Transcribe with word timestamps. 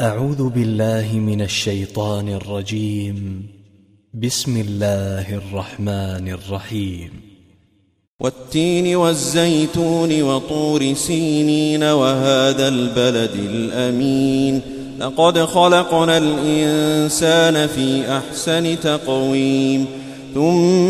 أعوذ 0.00 0.48
بالله 0.48 1.12
من 1.12 1.42
الشيطان 1.42 2.28
الرجيم. 2.28 3.46
بسم 4.14 4.60
الله 4.60 5.34
الرحمن 5.34 6.28
الرحيم. 6.28 7.10
والتين 8.20 8.96
والزيتون 8.96 10.22
وطور 10.22 10.94
سينين 10.94 11.82
وهذا 11.82 12.68
البلد 12.68 13.30
الأمين. 13.34 14.60
لقد 14.98 15.38
خلقنا 15.38 16.18
الإنسان 16.18 17.66
في 17.66 18.18
أحسن 18.18 18.80
تقويم. 18.80 19.86
ثم 20.34 20.89